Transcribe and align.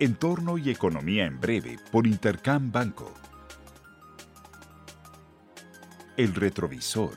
Entorno 0.00 0.58
y 0.58 0.70
Economía 0.70 1.26
en 1.26 1.40
Breve 1.40 1.76
por 1.90 2.06
Intercam 2.06 2.70
Banco. 2.70 3.12
El 6.16 6.36
retrovisor. 6.36 7.16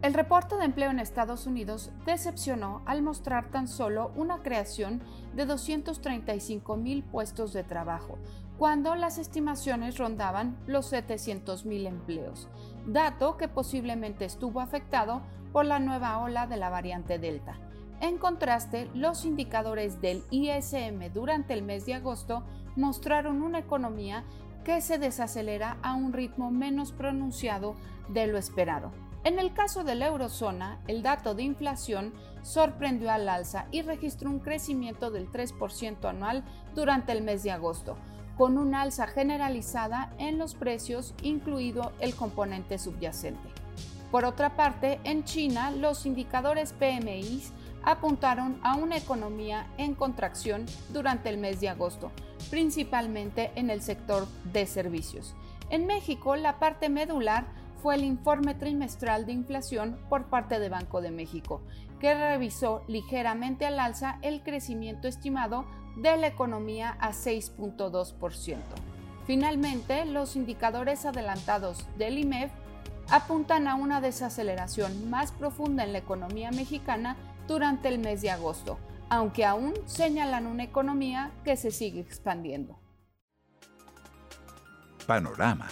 El 0.00 0.14
reporte 0.14 0.56
de 0.56 0.64
empleo 0.64 0.90
en 0.90 0.98
Estados 0.98 1.46
Unidos 1.46 1.92
decepcionó 2.06 2.80
al 2.86 3.02
mostrar 3.02 3.50
tan 3.50 3.68
solo 3.68 4.10
una 4.16 4.40
creación 4.40 5.02
de 5.34 5.44
235 5.44 6.78
mil 6.78 7.04
puestos 7.04 7.52
de 7.52 7.62
trabajo, 7.62 8.18
cuando 8.56 8.94
las 8.94 9.18
estimaciones 9.18 9.98
rondaban 9.98 10.56
los 10.66 10.86
700 10.86 11.66
mil 11.66 11.86
empleos, 11.86 12.48
dato 12.86 13.36
que 13.36 13.48
posiblemente 13.48 14.24
estuvo 14.24 14.62
afectado 14.62 15.20
por 15.52 15.66
la 15.66 15.78
nueva 15.78 16.20
ola 16.20 16.46
de 16.46 16.56
la 16.56 16.70
variante 16.70 17.18
Delta. 17.18 17.67
En 18.00 18.18
contraste, 18.18 18.88
los 18.94 19.24
indicadores 19.24 20.00
del 20.00 20.22
ISM 20.30 21.12
durante 21.12 21.52
el 21.52 21.62
mes 21.62 21.84
de 21.84 21.94
agosto 21.94 22.44
mostraron 22.76 23.42
una 23.42 23.58
economía 23.58 24.24
que 24.64 24.80
se 24.80 24.98
desacelera 24.98 25.78
a 25.82 25.94
un 25.94 26.12
ritmo 26.12 26.50
menos 26.50 26.92
pronunciado 26.92 27.74
de 28.08 28.28
lo 28.28 28.38
esperado. 28.38 28.92
En 29.24 29.40
el 29.40 29.52
caso 29.52 29.82
de 29.82 29.96
la 29.96 30.06
eurozona, 30.06 30.78
el 30.86 31.02
dato 31.02 31.34
de 31.34 31.42
inflación 31.42 32.14
sorprendió 32.42 33.10
al 33.10 33.28
alza 33.28 33.66
y 33.72 33.82
registró 33.82 34.30
un 34.30 34.38
crecimiento 34.38 35.10
del 35.10 35.30
3% 35.30 36.08
anual 36.08 36.44
durante 36.76 37.10
el 37.10 37.22
mes 37.22 37.42
de 37.42 37.50
agosto, 37.50 37.96
con 38.36 38.58
un 38.58 38.76
alza 38.76 39.08
generalizada 39.08 40.14
en 40.18 40.38
los 40.38 40.54
precios, 40.54 41.14
incluido 41.22 41.92
el 41.98 42.14
componente 42.14 42.78
subyacente. 42.78 43.48
Por 44.12 44.24
otra 44.24 44.56
parte, 44.56 45.00
en 45.04 45.24
China, 45.24 45.70
los 45.72 46.06
indicadores 46.06 46.72
PMI 46.72 47.42
apuntaron 47.82 48.58
a 48.62 48.76
una 48.76 48.96
economía 48.96 49.66
en 49.78 49.94
contracción 49.94 50.66
durante 50.90 51.28
el 51.28 51.38
mes 51.38 51.60
de 51.60 51.68
agosto, 51.68 52.10
principalmente 52.50 53.50
en 53.54 53.70
el 53.70 53.82
sector 53.82 54.26
de 54.52 54.66
servicios. 54.66 55.34
En 55.70 55.86
México, 55.86 56.36
la 56.36 56.58
parte 56.58 56.88
medular 56.88 57.46
fue 57.82 57.94
el 57.94 58.04
informe 58.04 58.54
trimestral 58.54 59.26
de 59.26 59.32
inflación 59.32 59.98
por 60.08 60.24
parte 60.24 60.58
de 60.58 60.68
Banco 60.68 61.00
de 61.00 61.10
México, 61.10 61.60
que 62.00 62.14
revisó 62.14 62.82
ligeramente 62.88 63.66
al 63.66 63.78
alza 63.78 64.18
el 64.22 64.42
crecimiento 64.42 65.08
estimado 65.08 65.64
de 65.96 66.16
la 66.16 66.26
economía 66.26 66.96
a 67.00 67.10
6.2%. 67.10 68.56
Finalmente, 69.26 70.04
los 70.06 70.36
indicadores 70.36 71.04
adelantados 71.04 71.86
del 71.98 72.18
IMEF 72.18 72.50
apuntan 73.10 73.68
a 73.68 73.74
una 73.74 74.00
desaceleración 74.00 75.10
más 75.10 75.32
profunda 75.32 75.84
en 75.84 75.92
la 75.92 75.98
economía 75.98 76.50
mexicana 76.50 77.16
durante 77.48 77.88
el 77.88 77.98
mes 77.98 78.22
de 78.22 78.30
agosto, 78.30 78.78
aunque 79.08 79.44
aún 79.44 79.74
señalan 79.86 80.46
una 80.46 80.62
economía 80.62 81.32
que 81.44 81.56
se 81.56 81.72
sigue 81.72 82.00
expandiendo. 82.00 82.78
Panorama. 85.06 85.66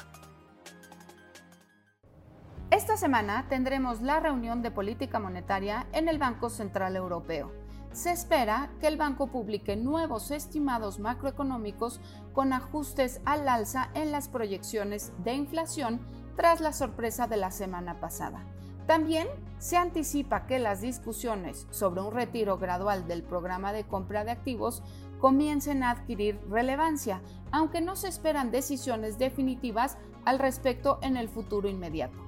Esta 2.70 2.96
semana 2.96 3.46
tendremos 3.48 4.00
la 4.00 4.18
reunión 4.18 4.62
de 4.62 4.72
política 4.72 5.20
monetaria 5.20 5.86
en 5.92 6.08
el 6.08 6.18
Banco 6.18 6.50
Central 6.50 6.96
Europeo. 6.96 7.52
Se 7.92 8.10
espera 8.10 8.70
que 8.80 8.88
el 8.88 8.96
banco 8.96 9.28
publique 9.28 9.76
nuevos 9.76 10.30
estimados 10.30 10.98
macroeconómicos 10.98 12.00
con 12.32 12.52
ajustes 12.52 13.20
al 13.24 13.48
alza 13.48 13.90
en 13.94 14.12
las 14.12 14.28
proyecciones 14.28 15.12
de 15.24 15.34
inflación 15.34 16.00
tras 16.36 16.60
la 16.60 16.72
sorpresa 16.72 17.26
de 17.26 17.36
la 17.36 17.50
semana 17.50 18.00
pasada. 18.00 18.44
También 18.86 19.26
se 19.58 19.76
anticipa 19.76 20.46
que 20.46 20.58
las 20.58 20.80
discusiones 20.80 21.66
sobre 21.70 22.00
un 22.00 22.12
retiro 22.12 22.58
gradual 22.58 23.08
del 23.08 23.22
programa 23.22 23.72
de 23.72 23.84
compra 23.84 24.24
de 24.24 24.30
activos 24.30 24.82
comiencen 25.18 25.82
a 25.82 25.90
adquirir 25.90 26.40
relevancia, 26.48 27.22
aunque 27.50 27.80
no 27.80 27.96
se 27.96 28.08
esperan 28.08 28.50
decisiones 28.50 29.18
definitivas 29.18 29.96
al 30.24 30.38
respecto 30.38 30.98
en 31.02 31.16
el 31.16 31.28
futuro 31.28 31.68
inmediato. 31.68 32.26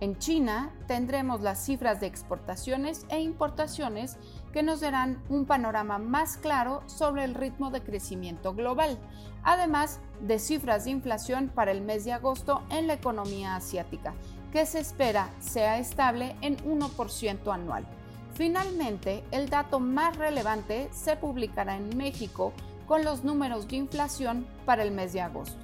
En 0.00 0.16
China 0.18 0.72
tendremos 0.86 1.40
las 1.40 1.64
cifras 1.64 1.98
de 1.98 2.06
exportaciones 2.06 3.04
e 3.08 3.20
importaciones 3.20 4.16
que 4.52 4.62
nos 4.62 4.80
darán 4.80 5.20
un 5.28 5.44
panorama 5.44 5.98
más 5.98 6.36
claro 6.36 6.82
sobre 6.86 7.24
el 7.24 7.34
ritmo 7.34 7.70
de 7.70 7.82
crecimiento 7.82 8.54
global, 8.54 8.96
además 9.42 9.98
de 10.20 10.38
cifras 10.38 10.84
de 10.84 10.92
inflación 10.92 11.48
para 11.48 11.72
el 11.72 11.80
mes 11.80 12.04
de 12.04 12.12
agosto 12.12 12.62
en 12.70 12.86
la 12.86 12.92
economía 12.92 13.56
asiática, 13.56 14.14
que 14.52 14.66
se 14.66 14.80
espera 14.80 15.30
sea 15.40 15.78
estable 15.78 16.36
en 16.40 16.56
1% 16.58 17.52
anual. 17.52 17.86
Finalmente, 18.34 19.24
el 19.30 19.48
dato 19.48 19.80
más 19.80 20.16
relevante 20.16 20.88
se 20.92 21.16
publicará 21.16 21.76
en 21.76 21.96
México 21.96 22.52
con 22.86 23.04
los 23.04 23.24
números 23.24 23.68
de 23.68 23.76
inflación 23.76 24.46
para 24.64 24.82
el 24.82 24.92
mes 24.92 25.12
de 25.12 25.20
agosto. 25.20 25.58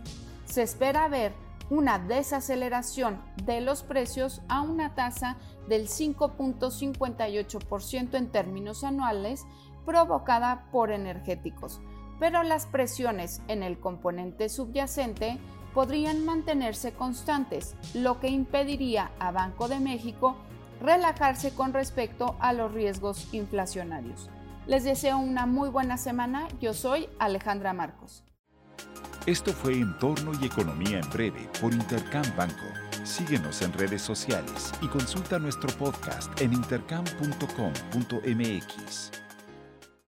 Se 0.45 0.63
espera 0.63 1.09
ver 1.09 1.33
una 1.71 1.99
desaceleración 1.99 3.21
de 3.45 3.61
los 3.61 3.83
precios 3.83 4.43
a 4.49 4.61
una 4.61 4.95
tasa 4.95 5.37
del 5.69 5.89
5.58% 5.89 8.15
en 8.15 8.31
términos 8.31 8.85
anuales 8.85 9.45
provocada 9.87 10.67
por 10.71 10.93
energéticos, 10.93 11.81
pero 12.21 12.43
las 12.43 12.67
presiones 12.67 13.41
en 13.49 13.63
el 13.63 13.79
componente 13.79 14.49
subyacente 14.49 15.39
podrían 15.75 16.25
mantenerse 16.25 16.93
constantes, 16.93 17.75
lo 17.93 18.21
que 18.21 18.29
impediría 18.29 19.11
a 19.19 19.33
Banco 19.33 19.69
de 19.69 19.81
México 19.81 20.37
relajarse 20.81 21.55
con 21.55 21.73
respecto 21.73 22.37
a 22.41 22.53
los 22.53 22.73
riesgos 22.73 23.29
inflacionarios. 23.33 24.31
Les 24.67 24.85
deseo 24.85 25.19
una 25.19 25.47
muy 25.47 25.69
buena 25.69 25.99
semana. 25.99 26.49
Yo 26.61 26.73
soy 26.73 27.09
Alejandra 27.19 27.73
Marcos. 27.73 28.23
Esto 29.27 29.53
fue 29.53 29.75
Entorno 29.75 30.33
y 30.41 30.47
Economía 30.47 31.01
en 31.01 31.11
Breve 31.11 31.49
por 31.61 31.73
Intercam 31.73 32.25
Banco. 32.37 32.65
Síguenos 33.05 33.63
en 33.63 33.73
redes 33.73 34.03
sociales 34.03 34.73
y 34.81 34.89
consulta 34.89 35.39
nuestro 35.39 35.71
podcast 35.79 36.41
en 36.41 36.53
intercam.com.mx. 36.53 39.11